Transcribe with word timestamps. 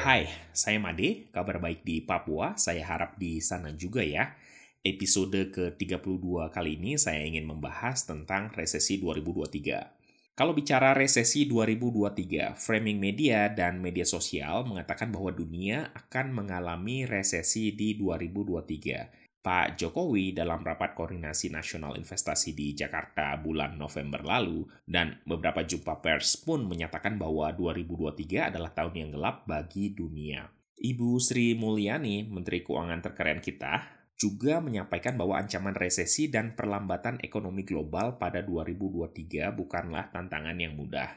Hai, 0.00 0.32
saya 0.56 0.80
Made, 0.80 1.28
kabar 1.28 1.60
baik 1.60 1.84
di 1.84 2.00
Papua, 2.00 2.56
saya 2.56 2.88
harap 2.88 3.20
di 3.20 3.36
sana 3.44 3.76
juga 3.76 4.00
ya. 4.00 4.32
Episode 4.80 5.52
ke-32 5.52 6.24
kali 6.48 6.80
ini 6.80 6.96
saya 6.96 7.20
ingin 7.20 7.44
membahas 7.44 8.08
tentang 8.08 8.48
resesi 8.56 8.96
2023. 8.96 10.32
Kalau 10.32 10.56
bicara 10.56 10.96
resesi 10.96 11.44
2023, 11.44 12.56
framing 12.56 12.96
media 12.96 13.52
dan 13.52 13.76
media 13.84 14.08
sosial 14.08 14.64
mengatakan 14.64 15.12
bahwa 15.12 15.36
dunia 15.36 15.92
akan 15.92 16.32
mengalami 16.32 17.04
resesi 17.04 17.76
di 17.76 17.92
2023 18.00 19.19
Pak 19.40 19.80
Jokowi 19.80 20.36
dalam 20.36 20.60
rapat 20.60 20.92
koordinasi 20.92 21.48
nasional 21.48 21.96
investasi 21.96 22.52
di 22.52 22.76
Jakarta 22.76 23.40
bulan 23.40 23.80
November 23.80 24.20
lalu 24.20 24.68
dan 24.84 25.16
beberapa 25.24 25.64
jumpa 25.64 26.04
pers 26.04 26.36
pun 26.36 26.68
menyatakan 26.68 27.16
bahwa 27.16 27.48
2023 27.56 28.52
adalah 28.52 28.68
tahun 28.76 28.94
yang 29.00 29.10
gelap 29.16 29.48
bagi 29.48 29.96
dunia. 29.96 30.44
Ibu 30.76 31.16
Sri 31.16 31.56
Mulyani, 31.56 32.28
Menteri 32.28 32.60
Keuangan 32.60 33.00
terkeren 33.00 33.40
kita, 33.40 34.00
juga 34.20 34.60
menyampaikan 34.60 35.16
bahwa 35.16 35.40
ancaman 35.40 35.72
resesi 35.72 36.28
dan 36.28 36.52
perlambatan 36.52 37.24
ekonomi 37.24 37.64
global 37.64 38.20
pada 38.20 38.44
2023 38.44 39.56
bukanlah 39.56 40.12
tantangan 40.12 40.60
yang 40.60 40.76
mudah. 40.76 41.16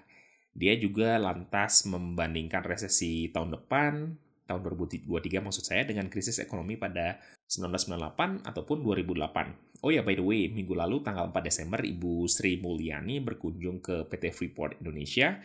Dia 0.56 0.80
juga 0.80 1.20
lantas 1.20 1.84
membandingkan 1.84 2.64
resesi 2.64 3.28
tahun 3.36 3.60
depan 3.60 4.16
tahun 4.44 4.62
2023 4.64 5.08
maksud 5.40 5.64
saya 5.64 5.88
dengan 5.88 6.12
krisis 6.12 6.38
ekonomi 6.44 6.76
pada 6.76 7.18
1998 7.48 8.44
ataupun 8.44 8.84
2008. 8.84 9.84
Oh 9.84 9.92
ya, 9.92 10.04
by 10.04 10.16
the 10.20 10.26
way, 10.26 10.52
minggu 10.52 10.76
lalu 10.76 11.00
tanggal 11.02 11.32
4 11.32 11.40
Desember 11.44 11.80
Ibu 11.84 12.28
Sri 12.28 12.60
Mulyani 12.60 13.24
berkunjung 13.24 13.80
ke 13.80 14.04
PT 14.12 14.36
Freeport 14.36 14.80
Indonesia. 14.84 15.40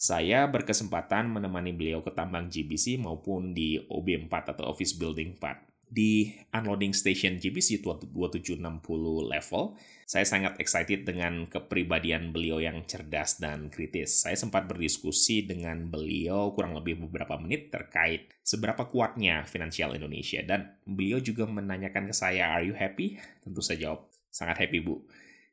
Saya 0.00 0.48
berkesempatan 0.48 1.28
menemani 1.28 1.76
beliau 1.76 2.00
ke 2.00 2.10
tambang 2.10 2.48
GBC 2.48 2.98
maupun 2.98 3.52
di 3.52 3.76
OB4 3.84 4.56
atau 4.56 4.72
Office 4.72 4.96
Building 4.96 5.36
4 5.36 5.69
di 5.90 6.30
unloading 6.54 6.94
station 6.94 7.42
GBC 7.42 7.82
2760 7.82 8.62
level, 9.26 9.74
saya 10.06 10.22
sangat 10.22 10.54
excited 10.62 11.02
dengan 11.02 11.50
kepribadian 11.50 12.30
beliau 12.30 12.62
yang 12.62 12.86
cerdas 12.86 13.42
dan 13.42 13.66
kritis. 13.74 14.22
Saya 14.22 14.38
sempat 14.38 14.70
berdiskusi 14.70 15.42
dengan 15.42 15.90
beliau 15.90 16.54
kurang 16.54 16.78
lebih 16.78 17.02
beberapa 17.06 17.34
menit 17.42 17.74
terkait 17.74 18.30
seberapa 18.46 18.86
kuatnya 18.86 19.42
finansial 19.50 19.98
Indonesia. 19.98 20.40
Dan 20.46 20.78
beliau 20.86 21.18
juga 21.18 21.50
menanyakan 21.50 22.06
ke 22.06 22.14
saya, 22.14 22.54
are 22.54 22.70
you 22.70 22.74
happy? 22.78 23.18
Tentu 23.42 23.58
saya 23.58 23.90
jawab, 23.90 24.06
sangat 24.30 24.62
happy 24.62 24.78
Bu. 24.78 25.02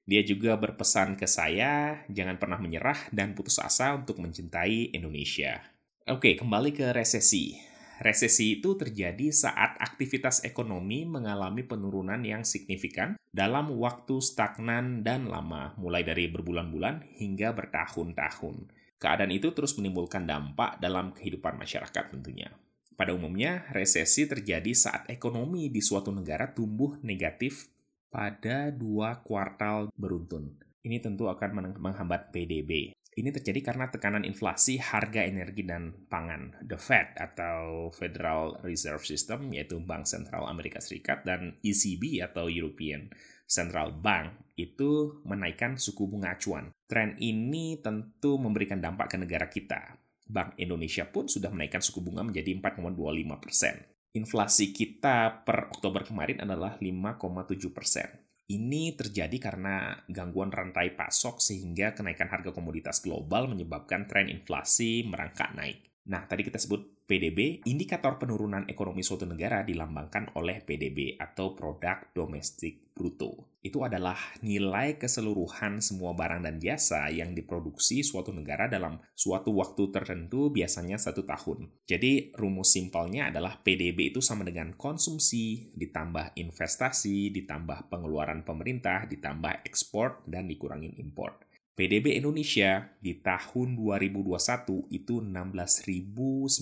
Dia 0.07 0.23
juga 0.23 0.55
berpesan 0.55 1.19
ke 1.19 1.27
saya, 1.27 2.05
jangan 2.07 2.39
pernah 2.39 2.61
menyerah 2.61 3.11
dan 3.11 3.35
putus 3.35 3.59
asa 3.59 3.91
untuk 3.97 4.23
mencintai 4.23 4.95
Indonesia. 4.95 5.59
Oke, 6.07 6.39
kembali 6.39 6.71
ke 6.71 6.95
resesi 6.95 7.66
resesi 8.01 8.59
itu 8.59 8.77
terjadi 8.77 9.33
saat 9.33 9.77
aktivitas 9.81 10.45
ekonomi 10.45 11.05
mengalami 11.05 11.65
penurunan 11.65 12.21
yang 12.21 12.45
signifikan 12.45 13.17
dalam 13.33 13.73
waktu 13.77 14.21
stagnan 14.21 15.01
dan 15.05 15.29
lama, 15.29 15.77
mulai 15.77 16.01
dari 16.05 16.29
berbulan-bulan 16.29 17.17
hingga 17.17 17.53
bertahun-tahun. 17.53 18.69
Keadaan 18.97 19.29
itu 19.29 19.53
terus 19.53 19.77
menimbulkan 19.77 20.25
dampak 20.25 20.81
dalam 20.81 21.13
kehidupan 21.13 21.53
masyarakat 21.57 22.09
tentunya. 22.09 22.49
Pada 22.97 23.13
umumnya, 23.13 23.69
resesi 23.69 24.25
terjadi 24.25 24.73
saat 24.73 25.05
ekonomi 25.13 25.69
di 25.69 25.85
suatu 25.85 26.09
negara 26.09 26.49
tumbuh 26.49 26.97
negatif 27.05 27.69
pada 28.09 28.73
dua 28.73 29.21
kuartal 29.21 29.93
beruntun. 29.93 30.57
Ini 30.81 30.97
tentu 30.97 31.29
akan 31.29 31.77
menghambat 31.77 32.33
PDB. 32.33 32.97
Ini 33.17 33.33
terjadi 33.33 33.73
karena 33.73 33.89
tekanan 33.89 34.21
inflasi 34.29 34.77
harga 34.77 35.25
energi 35.25 35.65
dan 35.65 36.05
pangan. 36.05 36.53
The 36.61 36.77
Fed 36.77 37.17
atau 37.17 37.89
Federal 37.89 38.61
Reserve 38.61 39.01
System 39.01 39.49
yaitu 39.49 39.81
Bank 39.81 40.05
Sentral 40.05 40.45
Amerika 40.45 40.77
Serikat 40.77 41.25
dan 41.25 41.57
ECB 41.65 42.21
atau 42.21 42.45
European 42.45 43.09
Central 43.49 43.97
Bank 43.97 44.53
itu 44.53 45.17
menaikkan 45.25 45.81
suku 45.81 46.05
bunga 46.05 46.37
acuan. 46.37 46.69
Tren 46.85 47.17
ini 47.17 47.81
tentu 47.81 48.37
memberikan 48.37 48.77
dampak 48.77 49.09
ke 49.09 49.17
negara 49.17 49.49
kita. 49.49 49.97
Bank 50.29 50.53
Indonesia 50.61 51.09
pun 51.09 51.25
sudah 51.25 51.49
menaikkan 51.49 51.81
suku 51.81 52.05
bunga 52.05 52.21
menjadi 52.21 52.53
4,25 52.53 53.01
persen. 53.41 53.81
Inflasi 54.13 54.69
kita 54.77 55.41
per 55.41 55.73
Oktober 55.73 56.05
kemarin 56.05 56.45
adalah 56.45 56.77
5,7 56.77 57.73
persen. 57.73 58.26
Ini 58.47 58.95
terjadi 58.95 59.35
karena 59.43 59.91
gangguan 60.07 60.55
rantai 60.55 60.95
pasok 60.95 61.43
sehingga 61.43 61.91
kenaikan 61.91 62.31
harga 62.31 62.55
komoditas 62.55 63.03
global 63.03 63.51
menyebabkan 63.51 64.07
tren 64.07 64.31
inflasi 64.31 65.03
merangkak 65.03 65.51
naik. 65.51 65.83
Nah, 66.07 66.23
tadi 66.23 66.47
kita 66.47 66.55
sebut 66.55 66.96
PDB, 67.07 67.63
indikator 67.63 68.19
penurunan 68.19 68.67
ekonomi 68.67 68.99
suatu 68.99 69.23
negara 69.23 69.63
dilambangkan 69.63 70.35
oleh 70.35 70.59
PDB 70.59 71.15
atau 71.15 71.55
Produk 71.55 72.11
Domestik 72.11 72.91
Bruto. 72.91 73.55
Itu 73.63 73.87
adalah 73.87 74.19
nilai 74.43 74.99
keseluruhan 74.99 75.79
semua 75.79 76.11
barang 76.11 76.43
dan 76.43 76.59
jasa 76.59 77.07
yang 77.07 77.31
diproduksi 77.31 78.03
suatu 78.03 78.35
negara 78.35 78.67
dalam 78.67 78.99
suatu 79.15 79.55
waktu 79.55 79.87
tertentu 79.87 80.51
biasanya 80.51 80.99
satu 80.99 81.23
tahun. 81.23 81.71
Jadi, 81.87 82.35
rumus 82.35 82.75
simpelnya 82.75 83.31
adalah 83.31 83.63
PDB 83.63 84.11
itu 84.11 84.19
sama 84.19 84.43
dengan 84.43 84.75
konsumsi, 84.75 85.71
ditambah 85.79 86.35
investasi, 86.35 87.31
ditambah 87.31 87.87
pengeluaran 87.87 88.43
pemerintah, 88.43 89.07
ditambah 89.07 89.63
ekspor, 89.63 90.27
dan 90.27 90.43
dikurangin 90.51 90.91
impor. 90.99 91.39
PDB 91.77 92.17
Indonesia 92.17 92.89
di 92.97 93.21
tahun 93.21 93.77
2021 93.77 94.89
itu 94.89 95.21
16.970 95.21 96.57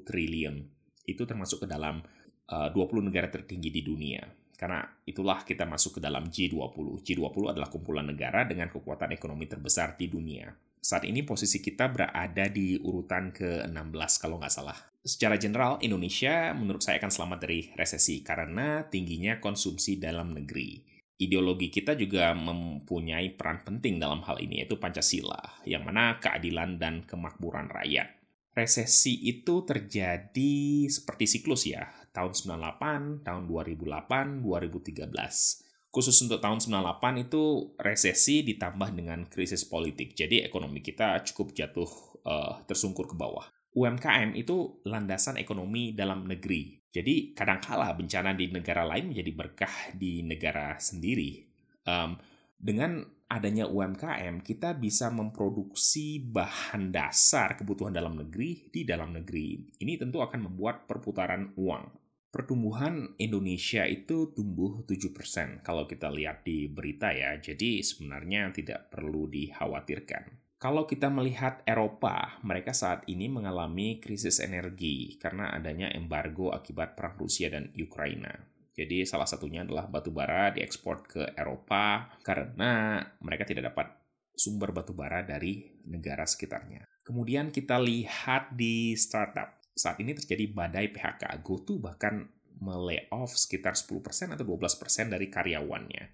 triliun. 0.00 0.56
Itu 1.04 1.28
termasuk 1.28 1.68
ke 1.68 1.68
dalam 1.68 2.00
eh, 2.48 2.72
uh, 2.72 2.72
20 2.72 3.04
negara 3.04 3.28
tertinggi 3.28 3.68
di 3.68 3.84
dunia. 3.84 4.24
Karena 4.56 4.80
itulah 5.04 5.44
kita 5.44 5.68
masuk 5.68 6.00
ke 6.00 6.08
dalam 6.08 6.32
G20. 6.32 7.04
G20 7.04 7.52
adalah 7.52 7.68
kumpulan 7.68 8.08
negara 8.08 8.48
dengan 8.48 8.72
kekuatan 8.72 9.12
ekonomi 9.12 9.44
terbesar 9.44 9.92
di 10.00 10.08
dunia. 10.08 10.48
Saat 10.80 11.04
ini 11.04 11.20
posisi 11.20 11.60
kita 11.60 11.92
berada 11.92 12.48
di 12.48 12.80
urutan 12.80 13.28
ke-16 13.28 14.12
kalau 14.24 14.40
nggak 14.40 14.54
salah. 14.56 14.78
Secara 15.04 15.36
general, 15.36 15.76
Indonesia 15.84 16.56
menurut 16.56 16.80
saya 16.80 16.96
akan 16.96 17.12
selamat 17.12 17.38
dari 17.44 17.68
resesi 17.76 18.24
karena 18.24 18.88
tingginya 18.88 19.36
konsumsi 19.36 20.00
dalam 20.00 20.32
negeri 20.32 20.93
ideologi 21.18 21.70
kita 21.70 21.94
juga 21.94 22.34
mempunyai 22.34 23.34
peran 23.38 23.62
penting 23.62 24.02
dalam 24.02 24.22
hal 24.26 24.42
ini, 24.42 24.64
yaitu 24.64 24.78
Pancasila, 24.78 25.62
yang 25.64 25.86
mana 25.86 26.18
keadilan 26.18 26.76
dan 26.76 27.06
kemakmuran 27.06 27.70
rakyat. 27.70 28.10
Resesi 28.54 29.18
itu 29.26 29.66
terjadi 29.66 30.86
seperti 30.86 31.26
siklus 31.26 31.66
ya, 31.66 31.90
tahun 32.14 32.34
98, 32.34 33.26
tahun 33.26 33.42
2008, 33.50 34.46
2013. 34.46 35.90
Khusus 35.90 36.16
untuk 36.26 36.42
tahun 36.42 36.58
98 36.58 37.26
itu 37.30 37.74
resesi 37.78 38.42
ditambah 38.42 38.94
dengan 38.94 39.26
krisis 39.26 39.62
politik, 39.66 40.14
jadi 40.18 40.42
ekonomi 40.46 40.82
kita 40.82 41.22
cukup 41.30 41.54
jatuh 41.54 41.90
uh, 42.26 42.62
tersungkur 42.66 43.06
ke 43.10 43.14
bawah. 43.14 43.46
UMKM 43.74 44.38
itu 44.38 44.78
landasan 44.86 45.38
ekonomi 45.38 45.90
dalam 45.94 46.26
negeri. 46.30 46.83
Jadi 46.94 47.34
kadangkala 47.34 47.90
bencana 47.98 48.38
di 48.38 48.54
negara 48.54 48.86
lain 48.86 49.10
menjadi 49.10 49.32
berkah 49.34 49.90
di 49.98 50.22
negara 50.22 50.78
sendiri. 50.78 51.42
Um, 51.90 52.14
dengan 52.54 53.02
adanya 53.26 53.66
UMKM, 53.66 54.46
kita 54.46 54.78
bisa 54.78 55.10
memproduksi 55.10 56.22
bahan 56.22 56.94
dasar 56.94 57.58
kebutuhan 57.58 57.90
dalam 57.90 58.14
negeri 58.14 58.70
di 58.70 58.86
dalam 58.86 59.10
negeri. 59.10 59.74
Ini 59.82 59.98
tentu 59.98 60.22
akan 60.22 60.46
membuat 60.46 60.86
perputaran 60.86 61.50
uang. 61.58 61.84
Pertumbuhan 62.30 63.14
Indonesia 63.18 63.86
itu 63.86 64.30
tumbuh 64.30 64.86
7% 64.86 65.66
kalau 65.66 65.86
kita 65.90 66.10
lihat 66.14 66.46
di 66.46 66.70
berita 66.70 67.10
ya. 67.10 67.34
Jadi 67.42 67.82
sebenarnya 67.82 68.54
tidak 68.54 68.90
perlu 68.90 69.26
dikhawatirkan. 69.30 70.43
Kalau 70.64 70.88
kita 70.88 71.12
melihat 71.12 71.60
Eropa, 71.68 72.40
mereka 72.40 72.72
saat 72.72 73.04
ini 73.04 73.28
mengalami 73.28 74.00
krisis 74.00 74.40
energi 74.40 75.20
karena 75.20 75.52
adanya 75.52 75.92
embargo 75.92 76.56
akibat 76.56 76.96
perang 76.96 77.20
Rusia 77.20 77.52
dan 77.52 77.68
Ukraina. 77.76 78.32
Jadi 78.72 79.04
salah 79.04 79.28
satunya 79.28 79.60
adalah 79.60 79.84
batu 79.92 80.08
bara 80.08 80.56
diekspor 80.56 81.04
ke 81.04 81.36
Eropa 81.36 82.08
karena 82.24 82.96
mereka 83.20 83.44
tidak 83.44 83.76
dapat 83.76 83.92
sumber 84.32 84.72
batu 84.72 84.96
bara 84.96 85.20
dari 85.20 85.84
negara 85.84 86.24
sekitarnya. 86.24 86.88
Kemudian 87.04 87.52
kita 87.52 87.76
lihat 87.76 88.56
di 88.56 88.96
startup. 88.96 89.60
Saat 89.76 90.00
ini 90.00 90.16
terjadi 90.16 90.48
badai 90.48 90.88
PHK. 90.88 91.44
GoTo 91.44 91.76
bahkan 91.76 92.24
melay-off 92.56 93.36
sekitar 93.36 93.76
10% 93.76 94.32
atau 94.32 94.44
12% 94.48 95.12
dari 95.12 95.28
karyawannya. 95.28 96.04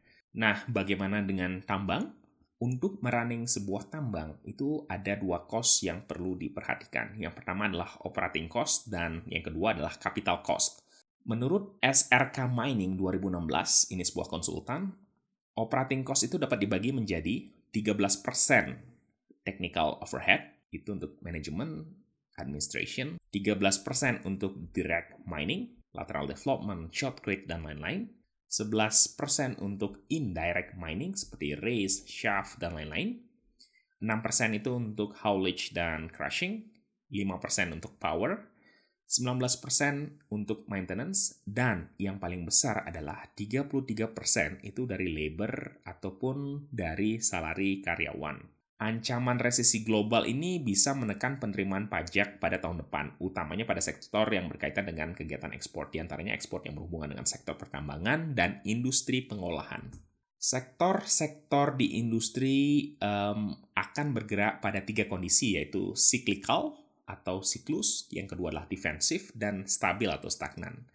Nah, 0.43 0.67
bagaimana 0.67 1.23
dengan 1.23 1.63
tambang? 1.63 2.19
Untuk 2.61 3.01
merunning 3.01 3.49
sebuah 3.49 3.89
tambang 3.89 4.37
itu 4.45 4.85
ada 4.85 5.17
dua 5.17 5.49
cost 5.49 5.81
yang 5.81 6.05
perlu 6.05 6.37
diperhatikan. 6.37 7.17
Yang 7.17 7.41
pertama 7.41 7.73
adalah 7.73 7.97
operating 8.05 8.53
cost 8.53 8.93
dan 8.93 9.25
yang 9.33 9.41
kedua 9.41 9.73
adalah 9.73 9.97
capital 9.97 10.45
cost. 10.45 10.85
Menurut 11.25 11.81
SRK 11.81 12.53
Mining 12.53 13.01
2016, 13.01 13.97
ini 13.97 14.05
sebuah 14.05 14.29
konsultan, 14.29 14.93
operating 15.57 16.05
cost 16.05 16.29
itu 16.29 16.37
dapat 16.37 16.61
dibagi 16.61 16.93
menjadi 16.93 17.49
13% 17.73 18.29
technical 19.41 19.97
overhead, 20.05 20.69
itu 20.69 20.93
untuk 20.93 21.17
manajemen, 21.25 21.89
administration, 22.37 23.17
13% 23.33 24.29
untuk 24.29 24.69
direct 24.77 25.17
mining, 25.25 25.81
lateral 25.97 26.29
development, 26.29 26.93
shotcrete, 26.93 27.49
dan 27.49 27.65
lain-lain, 27.65 28.20
11% 28.51 29.63
untuk 29.63 30.03
indirect 30.11 30.75
mining 30.75 31.15
seperti 31.15 31.55
raise, 31.55 32.03
shaft, 32.11 32.59
dan 32.59 32.75
lain-lain, 32.75 33.23
6% 34.03 34.59
itu 34.59 34.75
untuk 34.75 35.15
haulage 35.23 35.71
dan 35.71 36.11
crushing, 36.11 36.67
5% 37.15 37.71
untuk 37.71 37.95
power, 38.03 38.51
19% 39.07 40.31
untuk 40.35 40.67
maintenance, 40.67 41.43
dan 41.47 41.95
yang 41.99 42.19
paling 42.19 42.43
besar 42.43 42.87
adalah 42.87 43.27
33% 43.35 44.63
itu 44.67 44.83
dari 44.87 45.11
labor 45.11 45.83
ataupun 45.87 46.71
dari 46.71 47.23
salari 47.23 47.83
karyawan. 47.83 48.60
Ancaman 48.81 49.37
resesi 49.37 49.85
global 49.85 50.25
ini 50.25 50.57
bisa 50.57 50.97
menekan 50.97 51.37
penerimaan 51.37 51.93
pajak 51.93 52.41
pada 52.41 52.65
tahun 52.65 52.81
depan, 52.81 53.13
utamanya 53.21 53.69
pada 53.69 53.85
sektor 53.85 54.25
yang 54.33 54.49
berkaitan 54.49 54.89
dengan 54.89 55.13
kegiatan 55.13 55.53
ekspor, 55.53 55.93
di 55.93 56.01
antaranya 56.01 56.33
ekspor 56.33 56.65
yang 56.65 56.81
berhubungan 56.81 57.13
dengan 57.13 57.29
sektor 57.29 57.61
pertambangan 57.61 58.33
dan 58.33 58.65
industri 58.65 59.21
pengolahan. 59.29 59.93
Sektor-sektor 60.41 61.77
di 61.77 62.01
industri 62.01 62.57
um, 63.05 63.53
akan 63.77 64.17
bergerak 64.17 64.65
pada 64.65 64.81
tiga 64.81 65.05
kondisi, 65.05 65.61
yaitu 65.61 65.93
cyclical, 65.93 66.81
atau 67.05 67.45
siklus, 67.45 68.09
yang 68.09 68.25
kedua 68.25 68.49
adalah 68.49 68.65
defensif, 68.65 69.29
dan 69.37 69.69
stabil 69.69 70.09
atau 70.09 70.33
stagnan. 70.33 70.89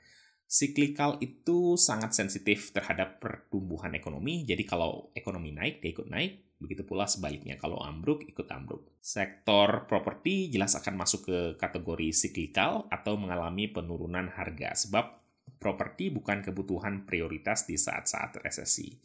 Cyclical 0.49 1.21
itu 1.21 1.77
sangat 1.77 2.17
sensitif 2.17 2.73
terhadap 2.73 3.21
pertumbuhan 3.21 3.93
ekonomi, 3.93 4.41
jadi 4.41 4.65
kalau 4.65 5.13
ekonomi 5.13 5.53
naik, 5.53 5.85
dia 5.85 5.93
ikut 5.93 6.09
naik, 6.09 6.44
begitu 6.55 6.87
pula 6.87 7.05
sebaliknya, 7.05 7.59
kalau 7.59 7.79
ambruk, 7.83 8.23
ikut 8.23 8.47
ambruk. 8.51 8.87
Sektor 9.03 9.85
properti 9.85 10.47
jelas 10.47 10.73
akan 10.79 10.95
masuk 10.95 11.21
ke 11.27 11.39
kategori 11.59 12.09
cyclical 12.15 12.87
atau 12.87 13.19
mengalami 13.19 13.67
penurunan 13.67 14.31
harga, 14.31 14.73
sebab 14.73 15.21
properti 15.59 16.09
bukan 16.13 16.41
kebutuhan 16.41 17.03
prioritas 17.03 17.67
di 17.67 17.75
saat-saat 17.75 18.39
resesi. 18.41 18.95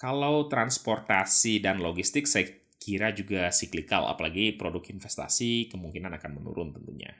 Kalau 0.00 0.48
transportasi 0.48 1.60
dan 1.60 1.78
logistik, 1.84 2.24
saya 2.24 2.48
kira 2.80 3.12
juga 3.12 3.52
siklikal, 3.52 4.08
apalagi 4.08 4.56
produk 4.56 4.80
investasi 4.88 5.68
kemungkinan 5.68 6.16
akan 6.16 6.32
menurun 6.40 6.72
tentunya. 6.72 7.12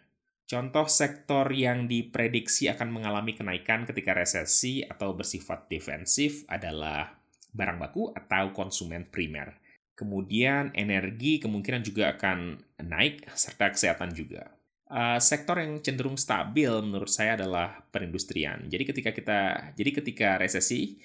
Contoh 0.48 0.90
sektor 0.90 1.46
yang 1.54 1.86
diprediksi 1.86 2.66
akan 2.66 2.90
mengalami 2.90 3.38
kenaikan 3.38 3.86
ketika 3.86 4.18
resesi 4.18 4.82
atau 4.82 5.14
bersifat 5.14 5.70
defensif 5.70 6.42
adalah 6.50 7.19
barang 7.50 7.78
baku 7.78 8.14
atau 8.14 8.54
konsumen 8.54 9.06
primer. 9.08 9.58
Kemudian 9.94 10.72
energi 10.72 11.42
kemungkinan 11.42 11.84
juga 11.84 12.16
akan 12.16 12.56
naik, 12.88 13.28
serta 13.36 13.74
kesehatan 13.74 14.16
juga. 14.16 14.48
Uh, 14.90 15.22
sektor 15.22 15.54
yang 15.60 15.78
cenderung 15.84 16.18
stabil 16.18 16.72
menurut 16.82 17.12
saya 17.12 17.38
adalah 17.38 17.84
perindustrian. 17.94 18.66
Jadi 18.66 18.82
ketika 18.88 19.10
kita 19.14 19.40
jadi 19.78 19.90
ketika 20.02 20.28
resesi 20.40 20.98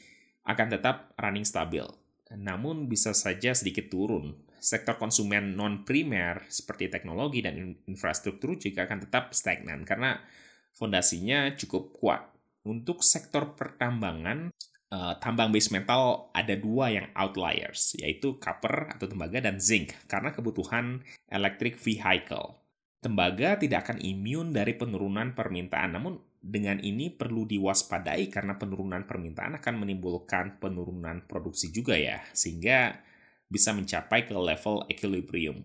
akan 0.47 0.67
tetap 0.73 1.13
running 1.19 1.45
stabil. 1.45 1.85
Namun 2.33 2.89
bisa 2.89 3.13
saja 3.13 3.53
sedikit 3.53 3.85
turun 3.93 4.45
sektor 4.65 4.97
konsumen 4.97 5.53
non-primer 5.53 6.41
seperti 6.49 6.89
teknologi 6.89 7.45
dan 7.45 7.77
infrastruktur 7.85 8.57
juga 8.57 8.89
akan 8.89 9.05
tetap 9.05 9.37
stagnan 9.37 9.85
karena 9.85 10.17
fondasinya 10.73 11.53
cukup 11.53 11.93
kuat. 11.93 12.25
Untuk 12.65 13.05
sektor 13.05 13.53
pertambangan, 13.53 14.49
uh, 14.95 15.13
tambang 15.19 15.51
base 15.51 15.75
metal 15.75 16.31
ada 16.31 16.55
dua 16.55 16.95
yang 16.95 17.07
outliers, 17.11 17.99
yaitu 17.99 18.39
copper 18.39 18.87
atau 18.95 19.11
tembaga 19.11 19.43
dan 19.43 19.59
zinc, 19.59 19.91
karena 20.07 20.31
kebutuhan 20.31 21.03
electric 21.27 21.75
vehicle. 21.75 22.63
Tembaga 23.03 23.59
tidak 23.59 23.85
akan 23.85 23.99
imun 24.01 24.55
dari 24.55 24.73
penurunan 24.73 25.35
permintaan, 25.35 25.99
namun 25.99 26.17
dengan 26.39 26.79
ini 26.79 27.11
perlu 27.13 27.45
diwaspadai 27.45 28.29
karena 28.31 28.55
penurunan 28.55 29.03
permintaan 29.05 29.59
akan 29.59 29.75
menimbulkan 29.81 30.57
penurunan 30.57 31.27
produksi 31.27 31.69
juga 31.69 31.99
ya, 31.99 32.23
sehingga 32.31 32.97
bisa 33.45 33.75
mencapai 33.75 34.25
ke 34.25 34.33
level 34.33 34.89
equilibrium. 34.89 35.61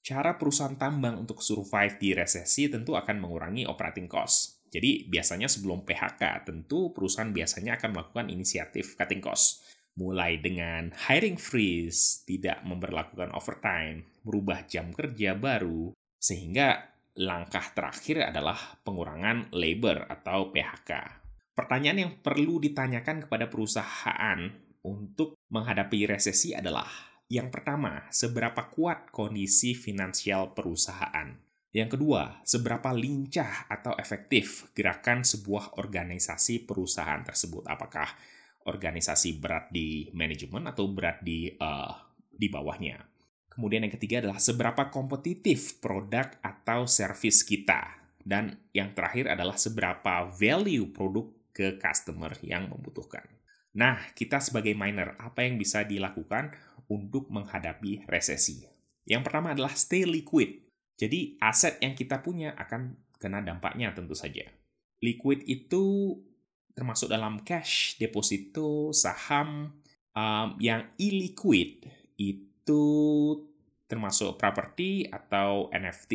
Cara 0.00 0.40
perusahaan 0.40 0.78
tambang 0.78 1.20
untuk 1.20 1.44
survive 1.44 2.00
di 2.00 2.16
resesi 2.16 2.72
tentu 2.72 2.96
akan 2.96 3.20
mengurangi 3.20 3.68
operating 3.68 4.08
cost. 4.08 4.57
Jadi 4.68 5.08
biasanya 5.08 5.48
sebelum 5.48 5.84
PHK, 5.84 6.44
tentu 6.44 6.92
perusahaan 6.92 7.32
biasanya 7.32 7.80
akan 7.80 7.90
melakukan 7.96 8.26
inisiatif 8.28 8.94
cutting 8.94 9.24
cost. 9.24 9.64
Mulai 9.98 10.38
dengan 10.38 10.94
hiring 10.94 11.40
freeze, 11.40 12.22
tidak 12.22 12.62
memperlakukan 12.62 13.34
overtime, 13.34 14.06
merubah 14.22 14.62
jam 14.70 14.94
kerja 14.94 15.34
baru, 15.34 15.90
sehingga 16.22 16.94
langkah 17.18 17.74
terakhir 17.74 18.30
adalah 18.30 18.78
pengurangan 18.86 19.50
labor 19.50 20.06
atau 20.06 20.54
PHK. 20.54 20.90
Pertanyaan 21.58 21.98
yang 21.98 22.12
perlu 22.22 22.62
ditanyakan 22.62 23.26
kepada 23.26 23.50
perusahaan 23.50 24.38
untuk 24.86 25.34
menghadapi 25.50 26.06
resesi 26.06 26.54
adalah 26.54 26.86
yang 27.28 27.52
pertama, 27.52 28.08
seberapa 28.08 28.72
kuat 28.72 29.12
kondisi 29.12 29.76
finansial 29.76 30.56
perusahaan. 30.56 31.47
Yang 31.78 31.94
kedua, 31.94 32.42
seberapa 32.42 32.90
lincah 32.90 33.70
atau 33.70 33.94
efektif 33.94 34.74
gerakan 34.74 35.22
sebuah 35.22 35.78
organisasi 35.78 36.66
perusahaan 36.66 37.22
tersebut. 37.22 37.70
Apakah 37.70 38.10
organisasi 38.68 39.40
berat 39.40 39.72
di 39.72 40.12
manajemen 40.12 40.68
atau 40.68 40.92
berat 40.92 41.24
di 41.24 41.48
uh, 41.48 41.94
di 42.28 42.52
bawahnya. 42.52 43.00
Kemudian 43.48 43.88
yang 43.88 43.94
ketiga 43.96 44.22
adalah 44.22 44.38
seberapa 44.38 44.92
kompetitif 44.92 45.80
produk 45.82 46.30
atau 46.44 46.84
service 46.86 47.42
kita. 47.42 47.96
Dan 48.22 48.54
yang 48.76 48.92
terakhir 48.92 49.32
adalah 49.32 49.56
seberapa 49.56 50.28
value 50.28 50.92
produk 50.92 51.32
ke 51.50 51.80
customer 51.80 52.36
yang 52.44 52.68
membutuhkan. 52.68 53.24
Nah, 53.74 54.12
kita 54.12 54.38
sebagai 54.38 54.76
miner, 54.76 55.16
apa 55.16 55.42
yang 55.48 55.56
bisa 55.56 55.82
dilakukan 55.82 56.52
untuk 56.92 57.32
menghadapi 57.32 58.04
resesi. 58.06 58.68
Yang 59.08 59.22
pertama 59.26 59.56
adalah 59.56 59.72
stay 59.74 60.04
liquid. 60.04 60.67
Jadi 60.98 61.38
aset 61.38 61.78
yang 61.78 61.94
kita 61.94 62.18
punya 62.18 62.58
akan 62.58 62.98
kena 63.22 63.38
dampaknya 63.40 63.94
tentu 63.94 64.18
saja. 64.18 64.42
Liquid 64.98 65.46
itu 65.46 66.14
termasuk 66.74 67.06
dalam 67.10 67.42
cash, 67.46 67.98
deposito, 68.02 68.90
saham. 68.90 69.78
Um, 70.18 70.58
yang 70.58 70.82
illiquid 70.98 71.86
itu 72.18 72.84
termasuk 73.86 74.34
properti 74.34 75.06
atau 75.06 75.70
NFT. 75.70 76.12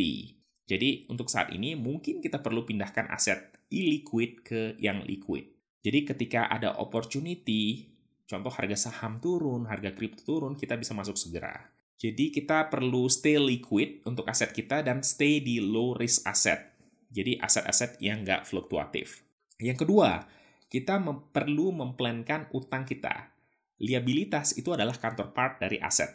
Jadi 0.67 1.07
untuk 1.07 1.31
saat 1.31 1.55
ini 1.55 1.79
mungkin 1.79 2.19
kita 2.19 2.43
perlu 2.43 2.67
pindahkan 2.67 3.07
aset 3.07 3.63
illiquid 3.71 4.43
ke 4.43 4.75
yang 4.83 5.07
liquid. 5.07 5.55
Jadi 5.83 6.03
ketika 6.03 6.51
ada 6.51 6.75
opportunity 6.79 7.91
contoh 8.27 8.51
harga 8.51 8.87
saham 8.87 9.19
turun, 9.19 9.67
harga 9.67 9.91
kripto 9.91 10.23
turun, 10.23 10.55
kita 10.55 10.79
bisa 10.79 10.95
masuk 10.95 11.19
segera. 11.19 11.59
Jadi 11.97 12.33
kita 12.33 12.67
perlu 12.67 13.07
stay 13.07 13.39
liquid 13.39 14.03
untuk 14.03 14.27
aset 14.27 14.51
kita 14.51 14.83
dan 14.83 15.01
stay 15.01 15.39
di 15.39 15.63
low 15.63 15.95
risk 15.95 16.27
asset. 16.27 16.73
Jadi 17.13 17.37
aset-aset 17.37 18.01
yang 18.01 18.25
nggak 18.25 18.49
fluktuatif. 18.49 19.21
Yang 19.61 19.85
kedua, 19.85 20.25
kita 20.67 20.97
mem 20.97 21.29
perlu 21.29 21.69
memplankan 21.69 22.49
utang 22.57 22.83
kita. 22.83 23.29
Liabilitas 23.77 24.57
itu 24.57 24.73
adalah 24.73 24.97
counterpart 24.97 25.61
dari 25.61 25.77
aset. 25.77 26.09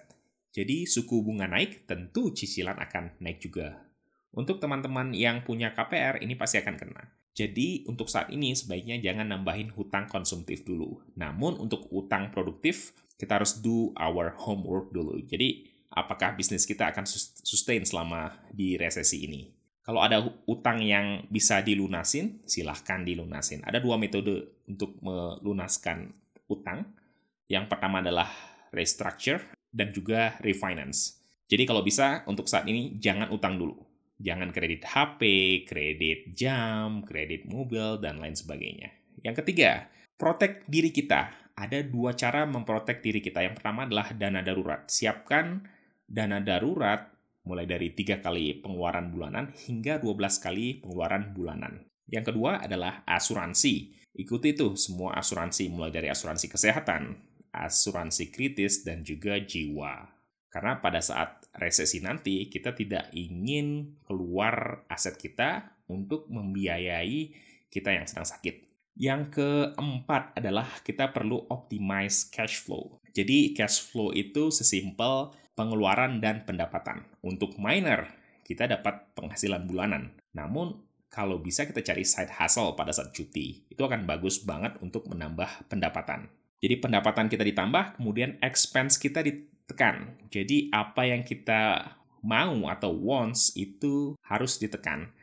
Jadi 0.51 0.89
suku 0.91 1.23
bunga 1.23 1.47
naik, 1.47 1.87
tentu 1.87 2.35
cicilan 2.35 2.75
akan 2.83 3.23
naik 3.23 3.39
juga. 3.39 3.87
Untuk 4.35 4.59
teman-teman 4.59 5.15
yang 5.15 5.47
punya 5.47 5.73
KPR, 5.73 6.19
ini 6.19 6.35
pasti 6.35 6.59
akan 6.59 6.75
kena. 6.75 7.05
Jadi 7.39 7.87
untuk 7.87 8.11
saat 8.11 8.35
ini 8.35 8.51
sebaiknya 8.51 8.99
jangan 8.99 9.31
nambahin 9.31 9.71
hutang 9.71 10.11
konsumtif 10.11 10.67
dulu. 10.67 10.99
Namun 11.15 11.55
untuk 11.63 11.87
utang 11.95 12.35
produktif, 12.35 12.99
kita 13.19 13.43
harus 13.43 13.59
do 13.59 13.91
our 13.99 14.33
homework 14.39 14.95
dulu. 14.95 15.19
Jadi 15.27 15.69
apakah 15.91 16.39
bisnis 16.39 16.65
kita 16.65 16.95
akan 16.95 17.05
sustain 17.43 17.83
selama 17.83 18.39
di 18.55 18.79
resesi 18.79 19.27
ini? 19.27 19.51
Kalau 19.83 20.05
ada 20.05 20.21
utang 20.45 20.85
yang 20.85 21.27
bisa 21.33 21.65
dilunasin, 21.65 22.45
silahkan 22.45 23.03
dilunasin. 23.03 23.65
Ada 23.65 23.81
dua 23.81 23.97
metode 23.97 24.63
untuk 24.69 25.01
melunaskan 25.01 26.13
utang. 26.47 26.85
Yang 27.49 27.73
pertama 27.73 28.05
adalah 28.05 28.29
restructure 28.71 29.41
dan 29.73 29.91
juga 29.91 30.37
refinance. 30.45 31.19
Jadi 31.49 31.65
kalau 31.65 31.81
bisa 31.81 32.23
untuk 32.29 32.45
saat 32.47 32.69
ini 32.69 33.01
jangan 33.01 33.33
utang 33.33 33.57
dulu 33.57 33.89
Jangan 34.19 34.51
kredit 34.51 34.83
HP, 34.83 35.23
kredit 35.63 36.35
jam, 36.35 37.07
kredit 37.07 37.47
mobil, 37.47 38.03
dan 38.03 38.19
lain 38.19 38.35
sebagainya. 38.35 38.91
Yang 39.23 39.47
ketiga, 39.47 39.87
protek 40.19 40.67
diri 40.67 40.91
kita. 40.91 41.31
Ada 41.59 41.83
dua 41.83 42.15
cara 42.15 42.47
memprotek 42.47 43.03
diri 43.03 43.19
kita. 43.19 43.43
Yang 43.43 43.59
pertama 43.59 43.91
adalah 43.91 44.15
dana 44.15 44.47
darurat. 44.47 44.87
Siapkan 44.87 45.67
dana 46.07 46.39
darurat 46.39 47.11
mulai 47.43 47.67
dari 47.67 47.91
tiga 47.99 48.23
kali 48.23 48.63
pengeluaran 48.63 49.11
bulanan 49.11 49.51
hingga 49.67 49.99
12 49.99 50.39
kali 50.39 50.79
pengeluaran 50.79 51.35
bulanan. 51.35 51.83
Yang 52.07 52.31
kedua 52.31 52.63
adalah 52.63 53.03
asuransi. 53.09 53.91
Ikuti 54.15 54.55
itu 54.55 54.79
semua 54.79 55.19
asuransi 55.19 55.67
mulai 55.73 55.91
dari 55.91 56.07
asuransi 56.07 56.47
kesehatan, 56.47 57.19
asuransi 57.51 58.31
kritis, 58.31 58.87
dan 58.87 59.03
juga 59.03 59.41
jiwa. 59.41 60.15
Karena 60.49 60.81
pada 60.81 61.03
saat 61.03 61.45
resesi 61.59 62.01
nanti, 62.01 62.49
kita 62.49 62.73
tidak 62.73 63.13
ingin 63.13 63.99
keluar 64.07 64.85
aset 64.89 65.19
kita 65.21 65.77
untuk 65.93 66.27
membiayai 66.33 67.33
kita 67.69 67.93
yang 67.93 68.09
sedang 68.09 68.25
sakit. 68.25 68.68
Yang 68.99 69.39
keempat 69.39 70.35
adalah 70.35 70.67
kita 70.83 71.15
perlu 71.15 71.47
optimize 71.47 72.27
cash 72.27 72.59
flow. 72.59 72.99
Jadi 73.15 73.55
cash 73.55 73.79
flow 73.79 74.11
itu 74.11 74.51
sesimpel 74.51 75.31
pengeluaran 75.55 76.19
dan 76.19 76.43
pendapatan. 76.43 77.07
Untuk 77.23 77.55
miner, 77.63 78.11
kita 78.43 78.67
dapat 78.67 79.15
penghasilan 79.15 79.71
bulanan. 79.71 80.19
Namun 80.35 80.83
kalau 81.07 81.39
bisa 81.39 81.63
kita 81.63 81.79
cari 81.79 82.03
side 82.03 82.35
hustle 82.43 82.75
pada 82.75 82.91
saat 82.91 83.15
cuti. 83.15 83.63
Itu 83.71 83.87
akan 83.87 84.03
bagus 84.03 84.43
banget 84.43 84.75
untuk 84.83 85.07
menambah 85.07 85.71
pendapatan. 85.71 86.27
Jadi 86.59 86.83
pendapatan 86.83 87.31
kita 87.31 87.47
ditambah, 87.47 88.03
kemudian 88.03 88.35
expense 88.43 88.99
kita 88.99 89.23
ditekan. 89.23 90.19
Jadi 90.27 90.75
apa 90.75 91.07
yang 91.07 91.23
kita 91.23 91.95
mau 92.19 92.67
atau 92.67 92.91
wants 92.99 93.55
itu 93.55 94.19
harus 94.27 94.59
ditekan. 94.59 95.15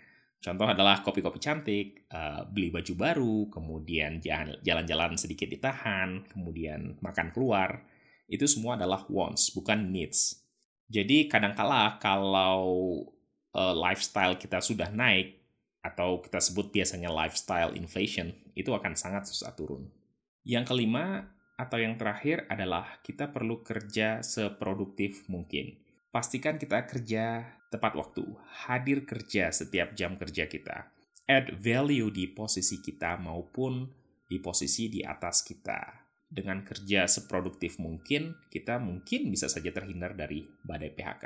Contoh 0.45 0.69
adalah 0.69 1.01
kopi-kopi 1.01 1.41
cantik, 1.41 2.05
uh, 2.13 2.45
beli 2.45 2.69
baju 2.69 2.93
baru, 2.93 3.37
kemudian 3.49 4.21
jalan-jalan 4.61 5.17
sedikit 5.17 5.49
ditahan, 5.49 6.21
kemudian 6.29 7.01
makan 7.01 7.33
keluar. 7.33 7.81
Itu 8.29 8.45
semua 8.45 8.77
adalah 8.77 9.09
wants, 9.09 9.49
bukan 9.57 9.89
needs. 9.89 10.45
Jadi 10.85 11.25
kadangkala 11.25 11.97
kalau 11.97 12.61
uh, 13.57 13.73
lifestyle 13.73 14.37
kita 14.37 14.61
sudah 14.61 14.93
naik, 14.93 15.41
atau 15.81 16.21
kita 16.21 16.37
sebut 16.37 16.69
biasanya 16.69 17.09
lifestyle 17.09 17.73
inflation, 17.73 18.29
itu 18.53 18.69
akan 18.69 18.93
sangat 18.93 19.25
susah 19.25 19.49
turun. 19.57 19.89
Yang 20.45 20.69
kelima, 20.69 21.25
atau 21.57 21.81
yang 21.81 21.97
terakhir 21.97 22.45
adalah 22.53 23.01
kita 23.01 23.33
perlu 23.33 23.65
kerja 23.65 24.21
seproduktif 24.21 25.25
mungkin. 25.25 25.81
Pastikan 26.13 26.61
kita 26.61 26.85
kerja 26.85 27.49
tepat 27.75 27.99
waktu, 27.99 28.23
hadir 28.65 29.03
kerja 29.03 29.51
setiap 29.51 29.91
jam 29.91 30.15
kerja 30.15 30.47
kita, 30.47 30.95
add 31.27 31.51
value 31.59 32.07
di 32.07 32.31
posisi 32.31 32.79
kita 32.79 33.19
maupun 33.19 33.83
di 34.25 34.39
posisi 34.39 34.87
di 34.87 35.03
atas 35.03 35.43
kita. 35.43 36.07
Dengan 36.25 36.65
kerja 36.65 37.05
seproduktif 37.05 37.77
mungkin, 37.77 38.47
kita 38.49 38.81
mungkin 38.81 39.29
bisa 39.29 39.45
saja 39.51 39.69
terhindar 39.69 40.17
dari 40.17 40.41
badai 40.63 40.89
PHK. 40.95 41.25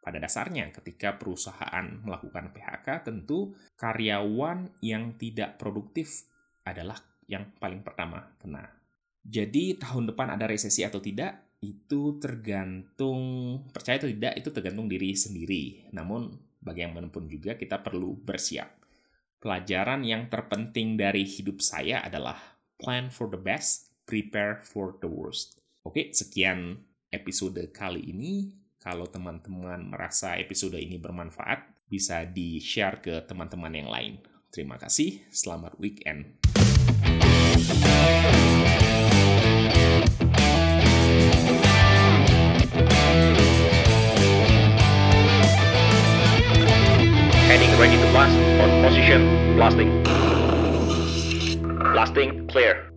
Pada 0.00 0.16
dasarnya, 0.16 0.72
ketika 0.72 1.20
perusahaan 1.20 2.00
melakukan 2.00 2.56
PHK, 2.56 3.04
tentu 3.04 3.52
karyawan 3.76 4.80
yang 4.80 5.20
tidak 5.20 5.60
produktif 5.60 6.24
adalah 6.64 6.96
yang 7.28 7.52
paling 7.60 7.84
pertama 7.84 8.32
kena. 8.40 8.64
Jadi, 9.20 9.76
tahun 9.76 10.08
depan 10.08 10.40
ada 10.40 10.48
resesi 10.48 10.80
atau 10.80 11.04
tidak, 11.04 11.49
itu 11.60 12.16
tergantung 12.16 13.20
percaya 13.68 14.00
atau 14.00 14.08
tidak 14.08 14.32
itu 14.40 14.48
tergantung 14.48 14.88
diri 14.88 15.12
sendiri. 15.12 15.92
Namun 15.92 16.32
bagaimanapun 16.64 17.28
juga 17.28 17.56
kita 17.56 17.84
perlu 17.84 18.16
bersiap. 18.16 18.80
Pelajaran 19.40 20.04
yang 20.04 20.28
terpenting 20.28 21.00
dari 21.00 21.24
hidup 21.24 21.64
saya 21.64 22.04
adalah 22.04 22.36
plan 22.76 23.08
for 23.12 23.28
the 23.28 23.40
best, 23.40 23.92
prepare 24.04 24.60
for 24.60 24.96
the 25.00 25.08
worst. 25.08 25.60
Oke, 25.84 26.12
sekian 26.12 26.80
episode 27.12 27.60
kali 27.72 28.04
ini. 28.08 28.52
Kalau 28.80 29.04
teman-teman 29.04 29.92
merasa 29.92 30.40
episode 30.40 30.80
ini 30.80 30.96
bermanfaat, 30.96 31.84
bisa 31.84 32.24
di-share 32.24 33.04
ke 33.04 33.20
teman-teman 33.28 33.72
yang 33.76 33.92
lain. 33.92 34.24
Terima 34.48 34.80
kasih, 34.80 35.20
selamat 35.28 35.76
weekend. 35.76 36.40
Heading 47.50 47.76
ready 47.80 47.96
to 47.96 48.10
blast. 48.12 48.36
On 48.62 48.70
position. 48.84 49.56
Blasting. 49.56 50.04
Blasting. 51.92 52.46
Clear. 52.46 52.89